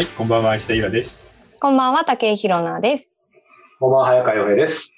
[0.00, 1.54] はい、こんばんは、石田イラです。
[1.60, 3.18] こんばんは、竹井ひろなです。
[3.78, 4.94] こんばんは、早川洋平です。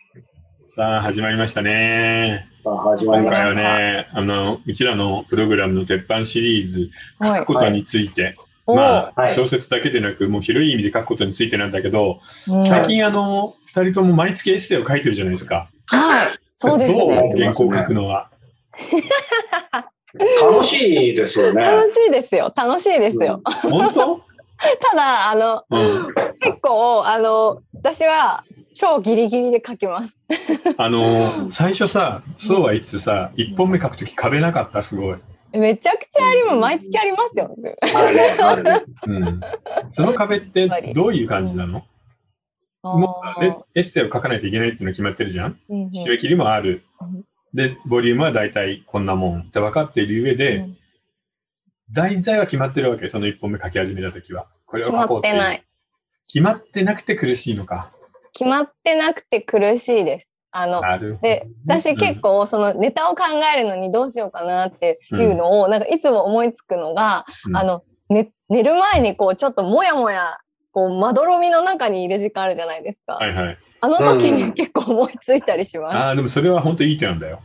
[0.64, 2.46] さあ、始まりましたね。
[2.62, 3.46] さあ、始まりました。
[3.46, 12.20] 今回はね、あの、うちらのプログラムの鉄板シリーズ、はい書くことについて、おまあ、はい小説だけでなく、もう広い意味で書くことについてなんだけど、
[12.52, 15.68] うん最近あの、二人とも毎月エッセイを書いてるじゃないですか。
[15.86, 17.28] はい、そうですどうね。
[17.36, 18.30] 原稿を書くのは？
[20.40, 21.60] 楽しいですよね。
[21.60, 22.52] 楽しいですよ。
[22.54, 23.42] 楽しいですよ。
[23.62, 24.31] 本当？
[24.90, 26.14] ただ、あの、うん。
[26.40, 28.44] 結構、あの、私は
[28.74, 30.20] 超ギリギリで書きます。
[30.76, 35.18] あの、最初さ、そうは言いつつさ、一本目書くとき壁なかった、すごい。
[35.52, 36.56] めちゃくちゃあります。
[36.56, 37.54] 毎月ありますよ。
[37.94, 38.82] あるね、あるね。
[39.06, 39.40] うん。
[39.90, 41.84] その壁ってどういう感じなの？
[42.82, 45.58] もうでエッセイを書かないといけないっていうの決まってるじゃん？
[45.68, 47.24] うんうん締め切りもあるうん。
[47.52, 50.78] で、ボリュームは大体こんなもんって分かっている上で、うん
[51.92, 54.46] 題材は決まってるわけ、その一本目書き始めた時は。
[54.66, 55.34] これを決ま書こうっていう。
[55.34, 55.64] ってない。
[56.26, 57.92] 決まってなくて苦しいのか。
[58.32, 60.38] 決まってなくて苦しいです。
[60.50, 70.38] あの、なるほどで、私結構そのネタを考えるのにどうしようかなっていうのを、なんかいつも思いつくのが、うんあの、ね、寝る前にこうちょっともやもや、
[70.72, 73.14] こうまどろみの中にいる時間あるじゃないですか。
[73.14, 73.58] はいはい。
[73.80, 75.96] あの時にうん結構思いついたりします。
[75.96, 77.42] ああ、でもそれは本当いい手なんだよ。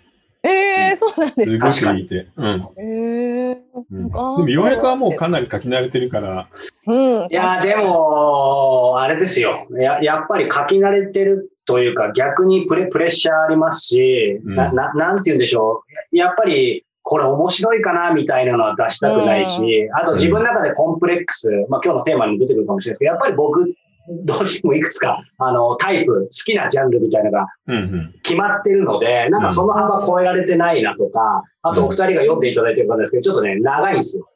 [0.47, 1.87] ええー、そうなんですすか。
[1.87, 2.27] ごくいい手。
[2.35, 2.67] うん。
[2.77, 3.57] ええー。
[3.91, 6.47] うん、でも、洋役はもうかなり書き慣れてるから、
[6.87, 7.27] うん。
[7.29, 9.67] いや、で、も、あれですよ。
[9.71, 16.17] ややっぱり書き慣れてるというか、逆にプレプレッシャーありますし、うんなななんて言うんでしょう。
[16.17, 23.73] やっぱり、これ面白いかなみたいなのは出したくないし、あと自分の中でコンプレックス、まあ今日のテーマにも出てくるかもしれないですけど、やっぱり僕、
[24.09, 28.13] どうしてもいくつか、あの、タイプ、好きなジャンルみたいなのがうんうん。
[28.23, 34.29] 決まってるので、なんかその幅超えられてないなとか、あとお二人が読んでいただいてる方ですけど、ちょっとね、長いんですよ。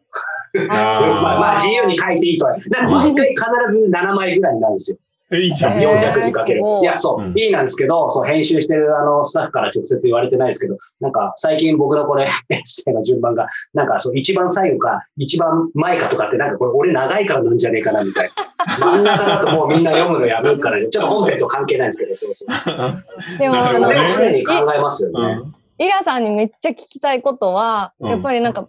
[0.53, 0.67] あー
[1.23, 2.51] まあ、まあ自由に書いていいとは。
[2.51, 4.97] なんか毎回必ず7枚ぐらいになるんですよ。
[5.31, 5.79] え、いいじゃん。
[5.79, 6.61] へー400字書ける。
[6.61, 18.75] いいや、そう、うんいいなんですけど、そう、編集してるあの、スタッフから直接言われてないですけど、なんか最近僕のこれ、 エッセイの順番が、なんかそう、一番最後か、一番前かとかって、なんかこれ俺長いからなんじゃねえかな、みたいな。
[18.85, 23.37] 真ん中だともうみんな読むのやめるから、ちょっと本編と関係ないんですけど、そうそう。
[23.39, 25.41] でも、あの、常に考えますよね。
[25.41, 25.85] うん。
[25.85, 28.67] イラさんにめっちゃ聞きたいことは、うんやっぱりなんか、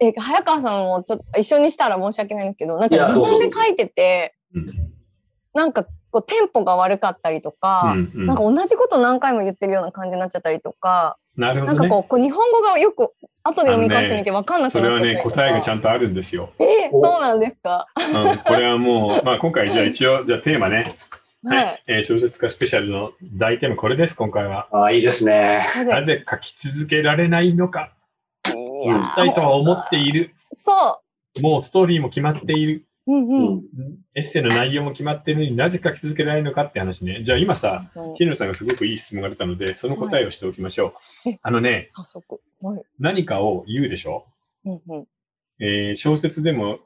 [0.00, 4.66] え、早川さんもちょっと一緒にしたら申し訳ないんですけど、なんか自分で書いててうん、
[5.58, 11.78] なんかこうテンポが悪かったりとか、うんうんなんか同じこと何回も言ってるような感じになっちゃったりとか、なるほどね。
[11.80, 15.34] なんかこうこう日本語がよく後で読み返してみて分かんなくそれはね、なっちゃったりとか。
[15.34, 16.50] 答えがちゃんとあるんですよ。
[16.60, 17.88] えーそうなんですか？
[17.96, 20.94] うん、これはもう、まあ今回じゃあ一応、じゃあテーマね。
[21.44, 21.82] はい。
[21.88, 24.68] えー小説家スペシャルの大テーマこれです、今回は。
[24.70, 25.66] ああ、いいですね。
[25.84, 26.24] なぜ？
[26.30, 27.90] 書き続けられないのか、
[28.46, 30.30] いきたいとは思っている。
[30.52, 31.00] そ
[31.42, 32.84] もうストーリーも決まっている。
[33.08, 33.12] う。
[33.12, 33.56] うんううん。
[33.56, 33.62] ん。
[34.14, 37.22] エッセイの内容も決まっているのになぜ書き続けられないのかって話ね。
[37.24, 41.28] じゃあ今さ、うん日野さんがすごくいい質問が出たので、その答えをしておきましょう。
[41.30, 42.40] はいあのね、早速。
[42.60, 42.82] はい。
[42.98, 44.24] 何かを言うでしょ？
[44.64, 45.06] うんうん。
[45.60, 46.78] えー小説でも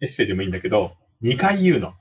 [0.00, 0.92] エッセイでもいいんだけど、
[1.22, 1.92] 2回言うの。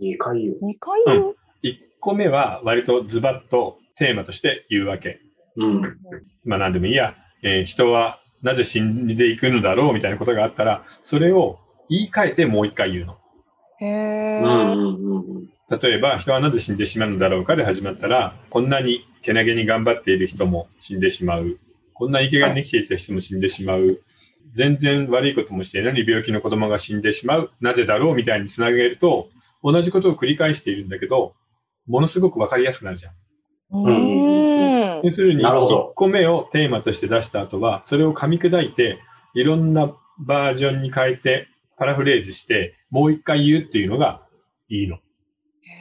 [0.00, 0.58] 2回言う。
[0.62, 5.20] 二回言う？1個目は割とズバッとテーマとして言うわけ。
[5.56, 5.82] うん。
[6.44, 11.60] まあ何でもいいや、えー人はなぜ死んでいくのだろうみたいなことがあったら、それを
[11.92, 13.18] 言い換えてもう一回言うの。
[13.80, 13.90] へうん。
[13.90, 14.40] え。
[14.40, 15.16] うん。
[15.16, 15.52] うん。
[15.68, 21.58] 例えば、人はなぜ死んでしまうのだろうかで始まったら、こんなにけなげに頑張っている人も死んでしまう。
[21.94, 24.00] こんな生きがいに生きていた人も死んでしまう。
[24.52, 27.50] 全然悪いこともしていないのに病気の子供が死んでしまう。
[27.60, 29.28] なぜだろうみたいにつなげると、
[29.62, 31.34] 同じことを繰り返しているんだけど、
[31.86, 33.12] ものすごくわかりやすくなるじゃん。
[33.74, 35.00] ん。
[35.02, 38.98] 要するに、なるほど1個目をテーマとして出した後は、それを噛み砕いて、
[39.34, 41.48] いろんなバージョンに変えて、
[41.82, 44.22] パラフレーズして、もう一回言うっていうのが
[44.68, 44.98] いいの。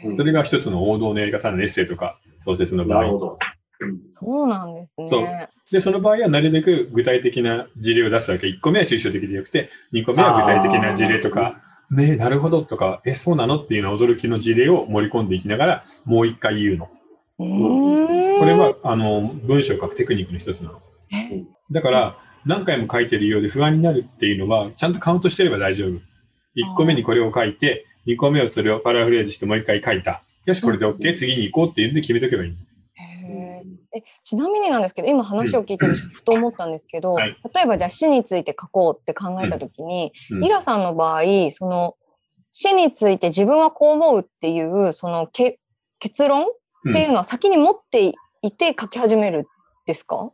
[0.05, 3.01] うんそれが一つの王道のやり方のエッセイとか小説の場合。
[3.01, 3.37] なるほど。
[3.81, 5.05] うんそうなんですね。
[5.05, 5.27] そう
[5.71, 8.47] で、その場合はなるべく具体的な事例を出すわけ。
[8.47, 11.61] 1個目は抽象的でよくて、2個目は具体的な事例とか、
[11.91, 16.89] ねえ、なるほどとか、え、そうなのっていうような驚きの事例を盛り込んでいきながら、もう一回言うの。
[17.37, 20.81] これは、あの、文章を書くテクニックの一つなの。
[21.11, 21.43] え？
[21.71, 25.89] だから、何回も書いてるようで不安になるっていうのは、ちゃんとカウントしてれば大丈夫。
[25.89, 30.23] 1個目にこれを書いて、2個目をそれをパラフレーズしてもう一回書いた。
[30.45, 32.55] よし、これで OK、次に行こうっていうんで決めとけばいい。
[33.93, 41.95] えちなみになんですけど今話を聞いてふと思ったんですけど、はい例えばじゃあ死について書こうって考えた時に、うんイラさんの場合その
[42.51, 45.59] 死について自分はこう思うっていうそのけ
[45.99, 49.45] 結論っていうのは先に持っていて書き始めるん
[49.85, 50.31] ですか、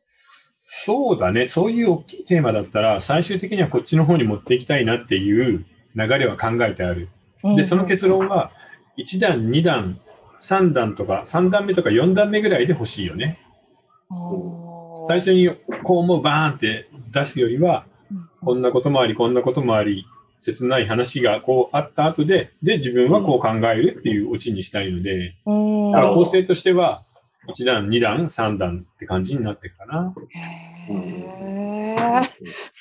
[0.70, 1.48] そうだね。
[1.48, 5.66] そういう大きいテーマだったら、最終的にはこっちの方に持っていきたいなっていう
[5.96, 7.08] 流れは考えてある。
[7.56, 8.52] で、その結論は、
[8.98, 10.02] 1段、2段、
[10.38, 13.40] 3段とか、3段目とか4段目ぐらいで欲しいよね。
[15.08, 15.50] 最初に
[15.84, 17.86] こう思うバーンって出すよりは、
[18.42, 20.06] こんなこともあり、こんなこともあり、
[20.38, 27.04] 切ない話がこうあった後で、で、自分はこう考えるっていうオチにしたいので、うんだから構成としては、
[27.48, 30.14] 1段、2段、3段って感じになってるかな。
[30.90, 31.98] へー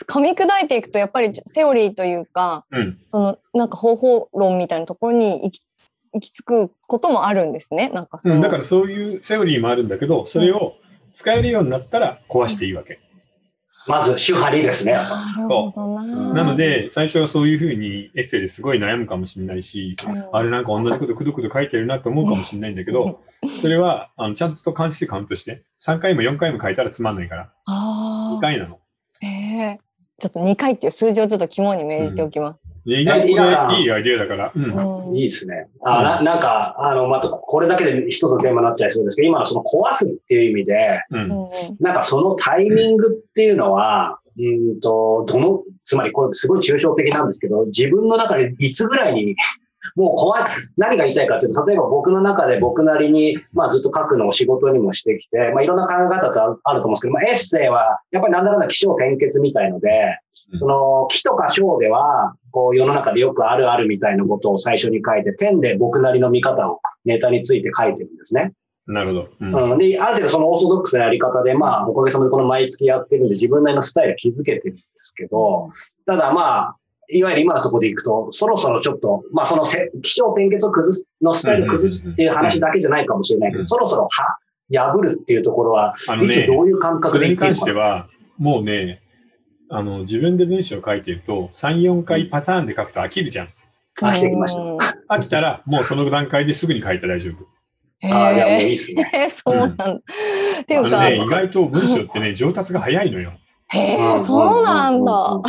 [0.07, 2.99] 噛み砕いていくとやっぱりセオリーというかうん。
[3.07, 5.61] そのなんか方法論みたいなところに行き
[6.13, 10.77] 行き着くこともあるんですねなんかその、うん、だからそういうセオリーもあるんだけど、それを
[11.13, 13.01] 使えるようになったら壊していいわけ。
[13.87, 14.93] まず、主張りですね。
[14.93, 16.35] なるほどな。
[16.35, 19.97] なの、で、最初はそういうふうにエッセイですごい悩むかもしれないし、
[20.33, 23.21] あれなんか同じことくどくど書いてるなと思うかもしれないんだけど、
[23.61, 28.41] それはあのちゃんと関数カウントして、3回も4回も書いたらつまんないから、2ああ。
[28.41, 28.79] 回なの。
[29.23, 29.86] ええ
[30.19, 32.67] ちょっと2回っていう数字をちょっと肝に銘じておきます。
[32.87, 35.09] で意外とこ皆さんれいいアイデアだから、うん。
[35.09, 35.69] うんいいですね。
[35.83, 41.29] あ、ななんか、あの、また、これだけで一つのテーマになっちゃいそうですけど、今のその壊すっていう意味で、うん。
[41.81, 49.37] なんかそのタイミングっていうのは、うんと、どの、つまりこれすごい抽象的なんですけど、自分の中でいつぐらいに、
[49.95, 50.45] もう怖い、
[50.77, 59.89] 何が言いたいかっていうと、例えば僕の中で僕なりに、まあずっと書くのを仕事にもしてきて、まあいろんな考え方とあると思うんですけど、まあエッセイは、やっぱりなんだかんだ起承転結みたいので、
[60.53, 68.53] うんその、起とか章では、こう世の中でよくあるあるみたいなことを最初に書いて、点で僕なりの見方をネタについて書いてるんですね。
[68.87, 69.29] なるほど。
[69.41, 69.73] うん。
[69.73, 75.71] うん、で、ある程度そのオーソドックスなやり方で、まあ、おかげさまでこの毎月やってるんで、自分なりのスタイル築けてるんですけど、
[76.07, 76.77] ただまあ、
[77.09, 84.39] いわゆる今のところでいくと、そろそろちょっと、まあ、そのせ気象転結を崩す、のスタイルを崩すっていう話だけじゃないかもしれないけど、うんそろそろは、
[84.71, 88.09] 破るっていうところは、あのねいつどういう感覚それに関でいってるのかしては、
[88.39, 89.03] もうね、
[89.71, 93.49] あの、自分で文章を書いてると、3、4回パターンで書くと飽きるじゃん。
[94.03, 97.47] あしてきましたうん飽きたら、もうその段階ですぐに書いて大丈夫。
[98.07, 99.11] へああ、じゃあもういいえっすね。
[99.13, 99.91] へ えそうなんだ。
[99.91, 103.33] っていうか、ね、意外と文章ってね、上達が早いのよ。
[103.69, 105.41] へえそうなんだ。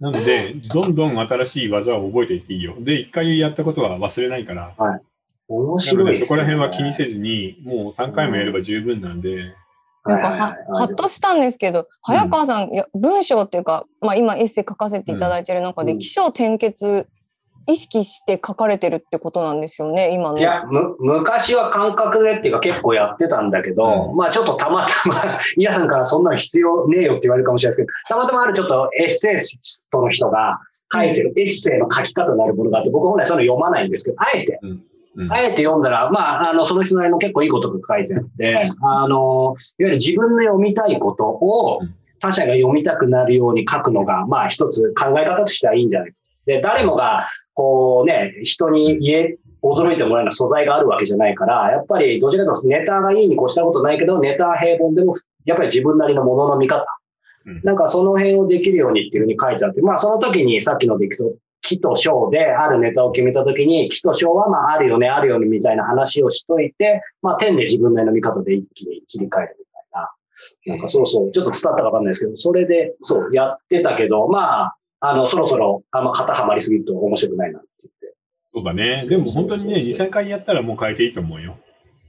[0.00, 2.76] なので、どんどん新しい技を覚えていっていいよ。
[2.78, 4.74] で、一回やったことは忘れないから。
[5.48, 6.18] 面なの白いっすね。
[6.20, 9.54] でそこら辺は気にせずに、もう3回もやれば十分なんで、
[10.04, 17.06] なんかは、はいはいはいはっとしたんですけど、早川さん、いや文章っていうか、まあ今エッセイ書かせていただいてる中で、うん起承転結
[17.68, 20.38] 意識して書かれてるってことなんですよね、今の。
[20.38, 24.16] いや、む、昔は感覚でっていうか結構やってたんだけど、うん。
[24.16, 30.58] まあちょっとたまたま、 皆さんからそんなの必要ねえよって言われるかもしれないですけど、たまたまあるちょっとエッセイストの人が
[30.94, 35.32] 書いてるエッセイの書き方になるものがあって、僕本来そういうの読まないんですけど、あえて、うん。
[35.32, 41.94] あえて読んだら、まあ、あの、その人なりの結構いいことが書いてあって、あの、いわゆる自分の読みたいことをうん。
[42.20, 46.12] 他者が読みたくなるように書くのが、まあ一つ考え方としてはいいんじゃない
[46.48, 55.12] で、誰もが、こうね、人に言え、驚いてもらえるような素材があるわけじゃないから、やっぱりどちらかというとネタがいいに越したことないけど、ネタ平凡でも、
[55.44, 56.86] やっぱり自分なりのものの見方。
[57.46, 70.10] うんなんかその辺をできるようにっていうふうに書いてあって、まあその時にさっきのでいくと、木と章であるネタを決めた時に、木と章はまああるよね、あるよねみたいな話をしといて、まあ点で自分なりの見方で一気に切り替えるみたいな。
[70.66, 77.68] なんかそうそう、ちょっと伝わったかわかんないですけど、それで、そう、やってたけど、まあ、あの、そろそろ、あんま肩はまりすぎると面白くないなって
[78.52, 79.06] そうだね。
[79.08, 81.58] でも本当にね、2、3回やったらもう変えていいと思うよ。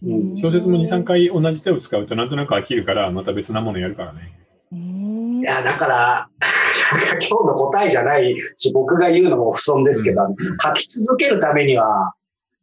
[0.01, 0.29] 言って。
[0.29, 0.37] うん。
[0.37, 4.31] 小説も2、3回同じ手を使うとなんとなく飽きるから、また別なものやるからね。
[4.71, 6.29] うんいや、だから、
[7.11, 10.21] 今日の答えじゃないし、僕が言うのも不損ですけど、
[10.63, 12.13] 書き続けるためには、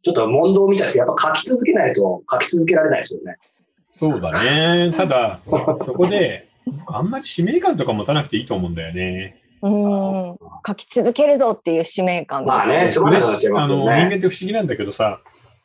[0.03, 3.37] ちょっと問答みたいですけど、やっぱ書き続けないと書き続けられないですよね。
[3.89, 4.91] そうだね。
[4.95, 5.39] ただ、
[5.77, 9.37] そこで、僕あんまり使命感とか持たなくていいと思うんだよね。
[9.61, 10.37] うん。
[10.65, 12.45] 書き続けるぞっていう使命感。
[12.45, 15.21] まあねあの人間って不思議なんだけどさ、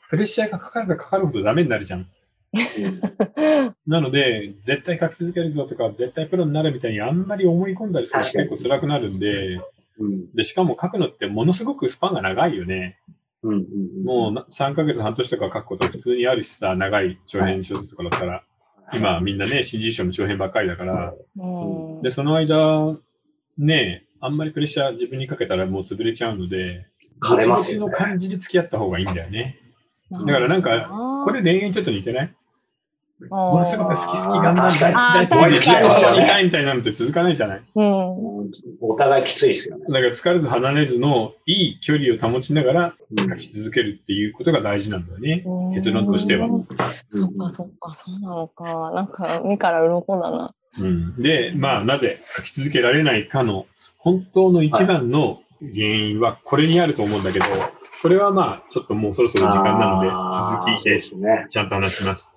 [0.09, 2.07] プレッシャーがかかればかかるほどダメになるじゃん。
[3.87, 9.57] なので、絶対書き続けるぞとか、絶対プロになるみたいにあんまり思い込んだりすると結構辛くなるんで、
[9.99, 10.33] うん。
[10.35, 12.99] で、しかも書くのってものすごくスパンが長いよね。
[13.43, 14.05] うんうんうん。
[14.05, 18.45] もうな3ヶ月半年とか書くこと普通にあるしさ、長い長編小説とかだったら、
[18.93, 22.03] 今みんなね、新人賞の長編ばっかりだから、うん。
[22.03, 22.99] で、その間、
[23.59, 26.87] ね、あんまりプレッシャー自分にかけたらもう潰れちゃうので、
[27.21, 29.59] 枯れますよねの感じで付き合った方がいいんだよね。
[30.11, 30.91] だだからなんか、
[31.25, 32.35] これ恋愛ちょっと似てない？
[33.31, 37.63] ものすごく好き好き頑張る大好き大好きずっとそばにいたいみたいなのって続かないじゃない？
[37.77, 39.85] うんうんお互いきついですよね。
[39.89, 45.45] だから疲れず離れずのいい距離を保ちながらうん書き続けるっていうことが大事なんだよね。
[45.47, 46.49] うん結論としては。
[47.09, 48.91] そっかそっか、そうなのか。
[48.91, 50.55] なんか、目から鱗だな。
[50.79, 53.67] うん、で、まあ、なぜ書き続けられないかの
[53.99, 57.45] 本当の一番の原因はこれにあると思うんだけど、
[58.03, 60.09] これはまあ、ちょっともうそろそろ時間なので、
[60.65, 61.47] 続きで。
[61.49, 62.35] ちゃんと話します。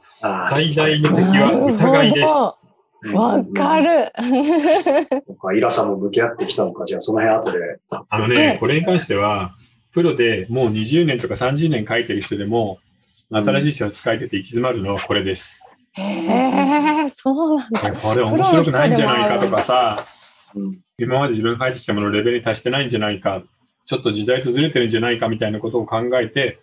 [0.49, 2.65] 最大の敵は疑いです。
[3.13, 3.79] わか。
[3.79, 4.11] る。
[5.27, 7.79] そっかイラさんも向き合ってきたのか、じゃあその辺後で。
[8.09, 9.55] あのね、これに関しては、
[9.91, 12.79] プロでもう20年とか30年書いてる人でも、
[13.31, 15.74] 新しい小説書いてて行き詰まるのはこれです。
[15.97, 17.93] へえ、そうなんだ。
[17.93, 20.05] これ面白くないんじゃないかとかさ、
[20.55, 23.43] うん今まで自分が書いてきたもののレベルに達してないんじゃないか、
[23.85, 26.59] ちょっと時代とずれてるんじゃないかみたいなことを考えて、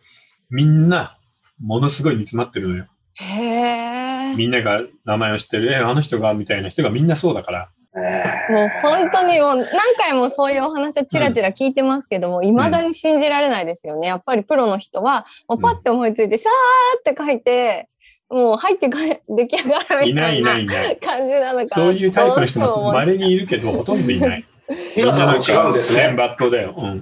[0.49, 1.17] みんな、
[1.61, 2.87] ものすごい煮詰まってるのよ。
[3.15, 4.35] へえ。
[4.37, 7.69] みんなが名前を知ってる、え、あの人が、みたいな人がみんなそうだから。
[7.95, 9.67] えもう本当にもう何
[9.99, 14.09] 回もそういうお話をちらちら聞いてますけども、未だに信じられないですよね。
[14.09, 17.91] やっぱりプロの人は、もうパッて思いついて、さーって書いて、
[18.33, 18.99] もう入ってか
[19.29, 20.97] 出来上がるいないいみたいないないない。
[20.97, 24.45] 感じなのかそういうタイプの人もも稀にいるけど、ほとんどいない。
[24.97, 26.01] ー、イラさんは違うんですね。
[26.01, 26.75] 全抜刀だよ。
[26.77, 27.01] うん。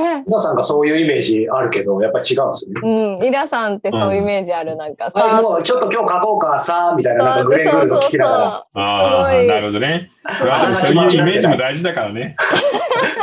[0.00, 2.74] えイラさんがそういうイメージあるけど、やっぱり違うんですね。
[2.82, 8.82] うん、イラさんってそういうイメージある、なんかさ、あもうちょっと今日書こうかさ、みたいな、なんかグレーグルの聞きながら。
[8.82, 10.10] ああ、なるほどね。
[10.38, 10.48] そう
[10.90, 12.36] いうイメージも大事だからね。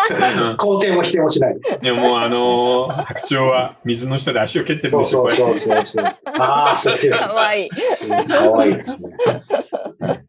[0.10, 1.58] うん肯定も否定もしない。
[1.82, 6.06] でももうあのー白鳥は水の下で足を蹴ってるんですよ、そうそうそうそう。
[6.40, 7.12] ああ、そういう。
[7.12, 7.70] かわいい。
[7.70, 9.10] かわいいですね。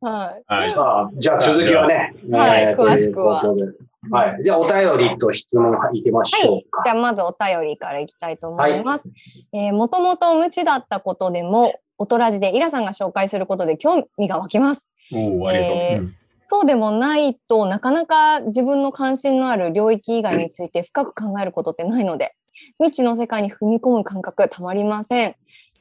[0.00, 0.54] はい。
[0.54, 0.70] はい。
[0.70, 2.12] さあ、じゃあ続きはね。
[2.30, 3.42] はいえー詳しくは
[4.10, 4.42] はい。
[4.42, 6.82] じゃあお便りと質問いきましょうか。
[6.84, 9.10] じゃあまずお便りからいきたいと思います。
[9.52, 14.88] えーもともと無知だったことでも、おとらじでイラさんが紹介することで興味が湧きます。
[15.12, 15.76] おおありがとう。
[15.76, 16.14] えーうん
[16.50, 22.34] そうでもないとなかなか自分の関心のある領域以外について深く考えることってないので、
[22.78, 25.36] 未知の世界に踏み込む感覚たまりません。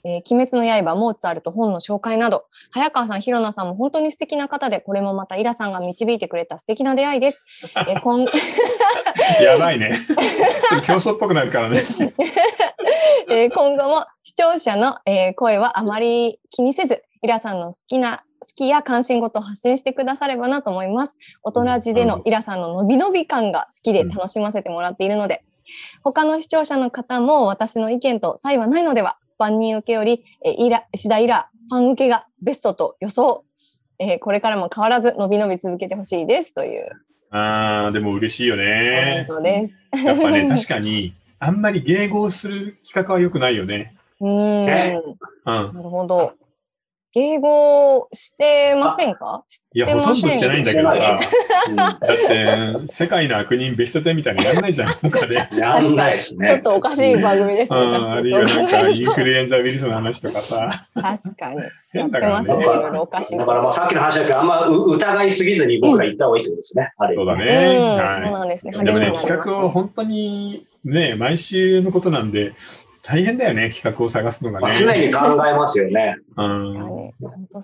[0.07, 7.43] えー鬼滅の刃、モーツァルト、本の紹介など、早川さん、広野さんも本当に素敵な方で、これもまたイラさんが導いてくれた素敵な出会いです。
[7.75, 8.23] えー 今
[9.43, 9.91] やばいね。
[10.69, 11.83] ちょっと競争っぽくなるからね。
[13.29, 21.17] えー今後も視聴者の、えー声はあまり気にせず、イラさんの好きな、好きや関心事を発信してくださればなと思います。
[21.43, 25.43] 大人じでのイラさんの伸び伸び感が好きで楽しませてもらっているので、
[26.01, 33.43] 他の視聴者の方も私の意見と差異はないのでは、万人受けより、えーイラ、石田イラ、ファン受けがベストと予想。
[33.99, 36.91] えーこれからも変わらず伸び伸び続けてほしいですという
[37.29, 39.25] ああ、でも嬉しいよねン。
[39.27, 39.73] トです。
[40.05, 43.95] やっぱね、 確かに、あんまり迎合する企画は良くないよね。
[44.21, 44.65] うーん。
[44.65, 45.01] ね
[45.45, 45.73] うん。
[45.73, 46.33] なるほど。
[47.15, 49.43] 迎合してませんか？
[49.47, 51.19] しいや、ほとんどしてないんだけどさ、
[51.71, 55.35] うだって、世界の悪人ベスト10みたいなのやんないじゃん、他で。
[55.35, 55.37] ん。
[55.57, 56.59] やんないですちょっね。
[56.59, 57.79] とおかしい番組ですね。
[57.79, 61.57] うん、あるいはなんか、確かにインフルエンザウイルスの話とかさ、確かに。
[61.93, 62.55] やっ変だからてますね。
[62.55, 62.65] いね。
[62.65, 63.61] ろいろおかしいだから。
[63.61, 66.91] まあさっきの話だけど、あんまう疑いすぎずに僕ら言った方がいいってことですね。
[67.15, 67.75] そうだうん、ね。
[68.13, 68.73] そうはなんですね。
[68.79, 68.83] い。
[68.85, 72.53] でもね、企画を本当にね、毎週のことなんで、
[73.07, 74.63] 大変だよね、企画を探すのがね。
[74.63, 76.17] まあ常に考えますよね。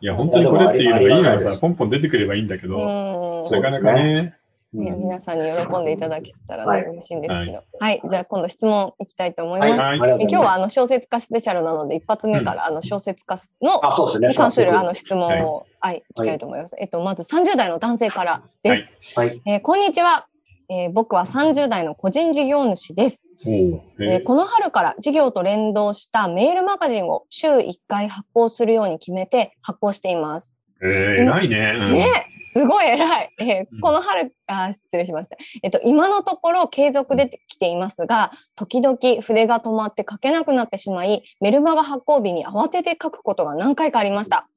[0.01, 4.43] いや、本当にこれっていうのがいいのいやでもありがたいですがさ、ポンポン出てくればいいんだけど、なかなかね、うん
[4.75, 7.63] いや皆さんに喜んでいただけたらはいね嬉しいんですけど。
[7.79, 8.01] はい。
[8.09, 10.23] じゃあ今度質問いきたいと思いはい、ます。
[10.23, 14.27] 今日はあの小説家スペシャルなので一発目からあの小説家のあ、そうですね。
[14.29, 16.75] に関するあの質問を、はい、いきたいと思います。
[16.79, 18.91] えっと、まず30代の男性からです。
[19.15, 19.39] はい。
[19.45, 20.25] えーこんにちは。
[20.69, 23.49] えー僕は30代の個人事業主です、え
[23.99, 30.55] えーこの春から事業と連動したメールマガジンを週1回発行するように決めて発行しています。
[30.85, 30.89] えー、
[31.23, 31.73] 偉いね。
[31.77, 33.33] うんねすごい偉い。
[33.39, 35.37] えーうんこの春、あー、失礼しました。
[35.61, 44.47] えっと、今のところ継続できていますが、時々筆が止まって書けなくなってしまい、メルマガ発行日に慌てて書くことが何回かありました。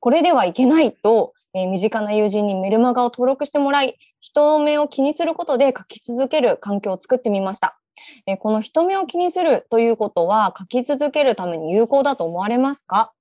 [0.00, 7.78] これではいけないと、えー身近な友人にメルマガを登録してもらい、人目を気にすることで書き続ける環境を作ってみました。
[8.26, 13.12] えこの人目を気にするということは書き続けるために有効だと思われますか？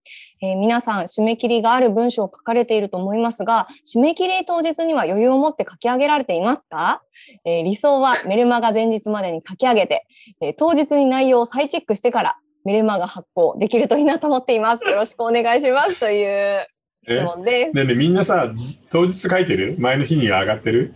[0.42, 7.02] えー皆さん、締め切りがある文章を書かれていると思いますが、締め切り当日には余裕を持って書き上げられていますか、
[7.44, 10.06] えー理想はメルマガ前日までに書き上げて、
[10.42, 14.86] えー当日に内容を再チェックしてからメルマガ発行できるといいなと思っています。
[14.86, 16.00] よろしくお願いします。
[16.00, 16.68] という
[17.16, 17.76] 質問です。
[17.76, 18.52] ねえねえみんなさ、
[18.90, 19.76] 当日書いてる？
[19.80, 20.94] 前の日には上がってる？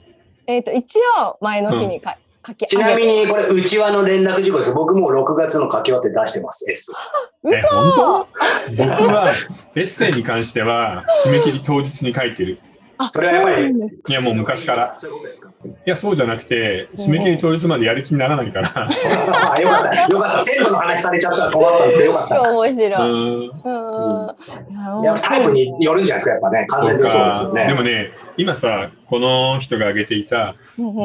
[0.47, 2.91] えっ、と、一応、前の日にか、書きち上げて。
[2.91, 4.73] なみに、これ、うちわの連絡事項です。
[4.73, 6.91] 僕もう6月の書き終わって出してます、S。
[7.53, 8.27] え、本当？
[8.75, 9.31] 僕は
[9.75, 12.59] エッセイに関しては締め切り当日に書いてる。
[12.97, 14.93] あ、それはやっぱりそうなんですいや、もう昔から。
[14.95, 15.50] そういうことですか？
[15.63, 18.71] いや、そうじゃなくて、締め切り当日までやる気にならないから。
[18.75, 18.81] あ
[19.61, 20.01] よかった。
[20.07, 20.39] よかった。
[20.39, 22.41] 鮮度の話されちゃったら困ったんですけど、よかった。
[22.51, 23.09] 面白い。
[23.09, 23.41] うん。
[23.41, 25.01] うん。
[25.01, 26.65] いやタイプによるんじゃないですか、やっぱね。
[26.67, 27.53] 完そう全にそうですかよ。
[27.53, 27.67] ね。
[27.67, 30.55] でもね、今さ、この人が挙げていた、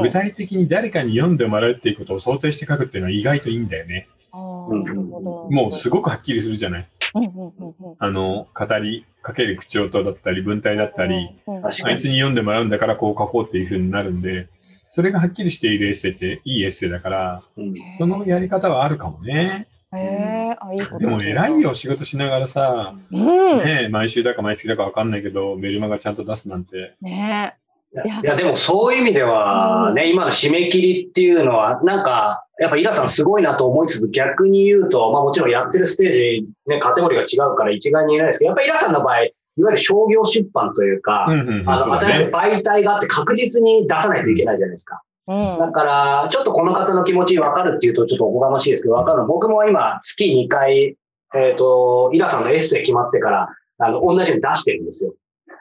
[0.03, 4.09] 具体的に誰かに読んでもらうっていうことを想定して書くっていうのは意外といいんだよね。
[4.37, 6.89] あーなるほどもうすごくはっきりするじゃない。
[7.15, 14.49] うんうんうんうんあの、語りかける口調とだったり、文体だったり、あいつに読んでもらうんだからこう書こうっていう風になるんで、
[14.89, 19.69] それがはっきりしているエッセイっていいエッセイだから、うんそのやり方はあるかもね。
[19.93, 21.61] でも偉い。
[21.63, 23.59] よ、仕事しながらさ、うん。
[23.59, 26.97] ねえ毎週だか毎月だかわかんないけど、メルマガちゃんと出すなんて。
[27.01, 27.57] ね
[28.05, 42.31] いやいや、でもそういう意味ではね、今の締め切りっていうのは、なんか、やっぱイラさんすごいなと思いつつ、逆に言うと、まあもちろんやってるステージ、ね、カテゴリーが違うから一概に言えないですけど、やっぱイラさんの場合、いわゆる商業出版というか、うんうんうん、あの、そうだ新しいね。
[42.31, 45.03] 媒体があって確実に出さないといけないじゃないですか。
[45.29, 45.59] うん。
[45.59, 49.27] だから、ちょっとこの方の気持ち分かるっていうとちょっとおこがましいですけど、分かるの。
[49.27, 50.97] 僕も今、月2回、
[51.35, 53.49] えっ、と、イラさんのエッセイ決まってから、
[53.79, 55.15] あの、同じように出してるんですよ。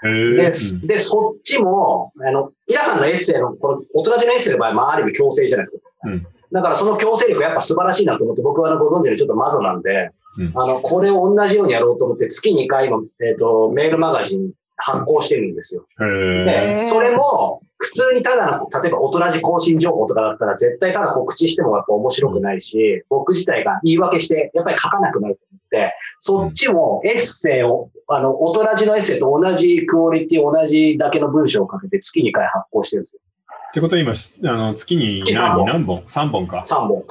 [0.04, 5.90] で、うんで、そっちも、あの、イラさんのエッセイの、この、大人のエッセイの場合、まあ、ある意味強制じゃないですか。
[6.06, 15.86] うんだから、その強制力やっぱ素晴らしいなと思って、僕はあのご存知のちょっとマゾなんで、うんあの、これを同じようにやろうと思って、月2回の、えっ、と、メールマガジン発行してるんですよ。
[16.00, 33.22] で、それも、普通にただの、例えば、大人じ更新情報とかだったら、絶対ただ告知してもやっぱ面白くないし、僕自体が言い訳して、やっぱり書かなくなると思って、そっちもエッセイを、あの、大人じのエッセイと同じクオリティ、同じだけの文章をかけて月2回発行してるんですよ。
[33.70, 36.64] ってことは今、しあの月に月何三本何本 ?3 本か。
[36.66, 37.04] 3本。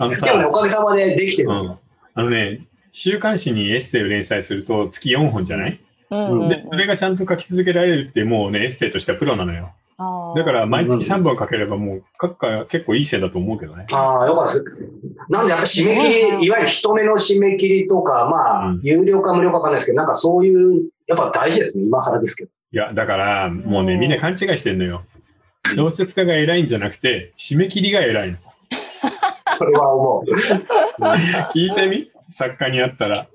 [0.00, 1.78] あのさ でもね、おかげさまでできてるんですよ。
[2.16, 2.22] うん。
[2.22, 5.80] あのね、週刊誌にエッセイを連載すると月4本じゃない、
[6.10, 9.70] うんうんで、それがちゃんと書き続けられるってもうね、エッセイとしてはプロなのよ。
[10.34, 13.86] だから毎月3本書ければもう書くか結構いい線だと思うけどね。
[13.92, 14.64] ああ、よかったです。
[15.28, 21.84] なんでやっぱ締め切り、いわゆる人目の締め切りとか、まあうん、有料か無料かわかんないですけど、なんかそういう、やっぱ大事ですね。
[21.84, 22.50] 今更ですけど。
[22.72, 25.02] いや、だからもうね、うんみんな勘違いしてんのよ。
[25.74, 28.38] 小説家が偉いんじゃなくて、締め切りが偉いの。
[29.58, 30.30] それは思う。
[31.52, 32.10] 聞いてみ？
[32.30, 33.26] 作家に会ったら、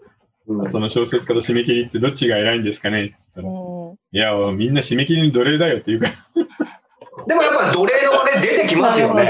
[0.47, 3.11] うんその小説家と締め切りってどっちが偉いんですかね？
[3.13, 7.25] つったら、いうんや、みんな締め切りに奴隷だよって言うから。
[7.27, 9.23] でもやっぱり奴隷のね、出てきますよね。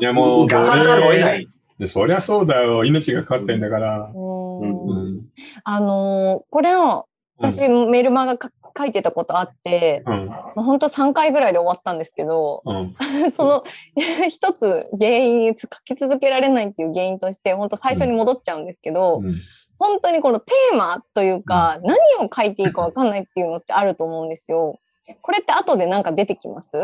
[0.00, 1.46] いや、もう出さざるを得ない。
[1.78, 2.84] でそりゃそうだよ。
[2.84, 4.10] 命がかかってんだから。
[4.14, 5.20] うんうん。
[5.64, 10.26] あのーこれを私、メルマガか書いてたことあって、うん。
[10.26, 12.94] まあ、本当3回ぐらいで終わったんですけど、うん。
[13.32, 13.64] その
[14.28, 19.34] 一つ原因、書き続けられないっていう原因として、本当最初に戻っちゃうんですけど、うん。
[19.78, 24.78] 本当にこのテーマというか、何を書いていいかわかんないっていうのってあると思うんですよ。
[25.20, 26.76] これって後でなんか出てきます？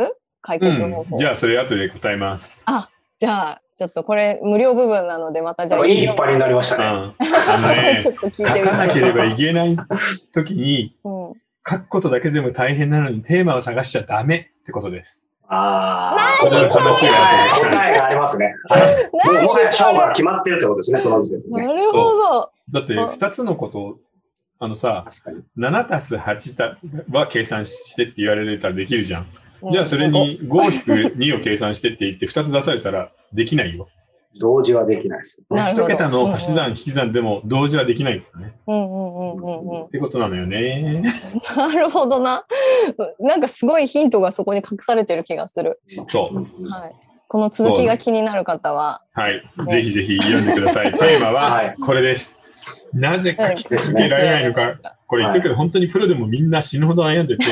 [0.42, 1.06] 解決方法。
[1.12, 2.64] うん、じゃあ、それ後で答えます。
[3.18, 6.78] じゃあ、ちょっとこれ無料部分なので、またじゃあ、いい引っ張りになりましうん。
[6.78, 7.14] たね。
[7.48, 9.34] あのね ちょ、っと聞い書てみかなければいい。
[9.34, 9.76] けない
[10.32, 11.32] 時に、うん
[11.68, 15.28] 書くことだけでも大変なのにテーマを探しちゃダメってことです。
[15.48, 18.54] ああ、何それ答え答えがありますね。
[19.12, 21.66] もうもはや勝負が決まってるってことですね、その時点でね。
[21.66, 22.50] なるほど。
[22.70, 23.98] だって、二つのことを、
[24.60, 25.42] あのさ、確かに。
[25.58, 26.78] 7たす8た
[27.10, 29.26] は計算してって言われたらできるじゃん。
[29.70, 33.88] じゃあそれに5-2を計算してって言って2つ出されたらできないよ。
[34.38, 35.42] 同時はできないです。
[35.50, 38.54] なるほど1桁の足し算引き算でも同時はできないからね。
[38.66, 39.84] うんうんうんうんうん。
[39.84, 41.02] ってことなのよね。
[41.56, 42.44] なるほどな。
[43.18, 45.80] なんかすごいヒントがそこに隠されてる気がする。
[46.08, 46.68] そう。
[46.68, 46.92] はい。
[47.26, 49.02] この続きが気になる方は。
[49.12, 49.42] はい。
[49.68, 50.92] ぜひぜひ読んでください。
[50.98, 52.38] テーマははいこれです。
[52.92, 54.96] なぜ書き続けられないのか。
[55.06, 57.44] これ言っとくけど、本当にプロでもみんな死ぬほど悩んでて。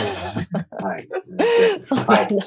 [1.06, 1.80] はい。
[1.82, 2.20] そうはい。
[2.20, 2.46] なんだ。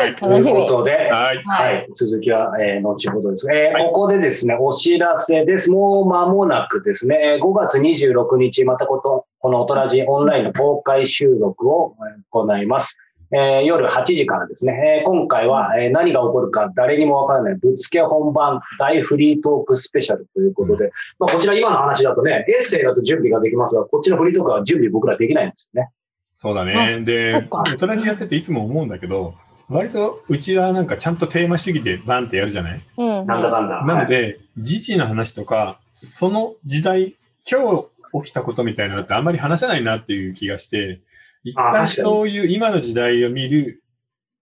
[0.00, 0.16] はい。
[0.16, 1.42] ということで、はい。
[1.44, 1.88] はい。
[1.94, 3.46] 続きは、えー後ほどです。
[3.52, 5.70] えーはいここでですね、お知らせです。
[5.70, 12.98] もう間もなくですね、えー5月26日、またこと、このおとらじオンラインの公開収録をえー行います。
[13.32, 25.90] えー夜8時からですね、えー今回は、えー何が起こるか誰にもわからないぶっつけ本番大フリートークスペシャルということで、まあ、こちら今の話だとね、エッセイだと準備ができますが、こっちのフリートークは準備僕らできないんですよね。
[26.34, 26.98] そうだね。
[26.98, 29.34] そで大人にやってていつも思うんだけど、
[29.68, 32.80] 割とうちはなんかちゃんとテーマ主義でバンってやるじゃない？
[32.98, 33.26] うんうん。
[33.26, 33.76] なんだかんだ。
[33.76, 37.14] はいなので、時事の話とか、その時代、
[37.50, 37.86] 今日
[38.24, 41.00] 起きたことみたいなのってあんまり話せないなっていう気がして、
[41.44, 43.82] 一旦あ確かにそういう今の時代を見る、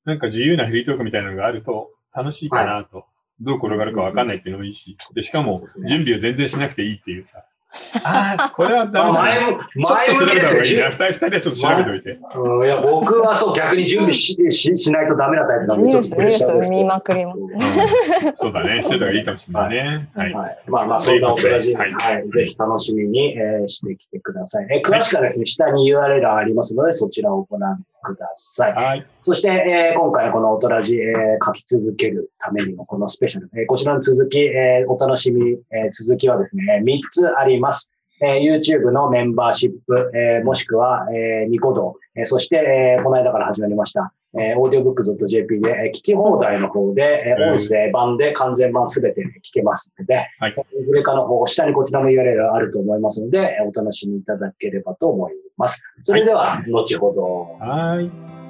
[0.04, 3.04] なんか自由なフリートークみたいなのがあると楽しいかなと。
[3.40, 4.96] どう転がるかわかんないっていうのもいいし。
[5.14, 7.44] で、しかも準備を全然しなくていいっていうさ。
[8.04, 9.58] ああ、これはダまあメだ、ね。
[9.76, 10.86] 前向きですよた方がいいな。
[10.86, 12.10] 二人、二人はちょっと調べておいて。
[12.36, 17.38] うんいや僕はそう逆に準備しししないとダメなタイプなんで、ニュース、ちょっとプレッニューシャーです見まくります。
[17.38, 18.82] うんそうだね。
[18.82, 20.08] しといた方がいいかもしれないね。
[20.14, 20.32] はい。
[20.34, 20.58] はい。
[20.68, 21.90] まあまあ、そんなおプラジ、ははい
[22.26, 24.66] い、ぜひ楽しみに、えーしてきてください。
[24.70, 28.72] えー詳しくはですね、下に URL がありますので、そちらをご覧ください。
[28.72, 29.06] はい。
[29.22, 37.90] そして、えー今回このおとらじ、えー書き続けるためにも、このスペシャル、えーこちらの続き、えーお楽しみ、えー続きはですね、3つあります。
[38.22, 50.54] えー YouTube のメンバーシップ、えーもしくは、えーニコ動、えーそして、えーこの間から始まりました、えー、audiobook.jp で、えー聞き放題の方で、えーうん音声版で完全版すべて聞けますので、はい
[50.88, 55.82] イレ化の方、下にこちらの URL があると思いますので、えーお楽しみいただければと思います。
[56.02, 57.64] それでは、後ほど。
[57.64, 58.41] はい。